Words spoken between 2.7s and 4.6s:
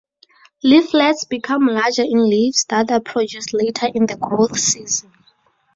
are produced later in the growth